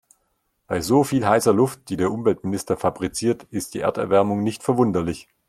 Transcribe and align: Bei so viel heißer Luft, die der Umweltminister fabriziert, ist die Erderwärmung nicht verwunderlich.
Bei 0.65 0.81
so 0.81 1.03
viel 1.03 1.27
heißer 1.27 1.53
Luft, 1.53 1.89
die 1.89 1.95
der 1.95 2.11
Umweltminister 2.11 2.75
fabriziert, 2.75 3.43
ist 3.51 3.75
die 3.75 3.81
Erderwärmung 3.81 4.41
nicht 4.41 4.63
verwunderlich. 4.63 5.27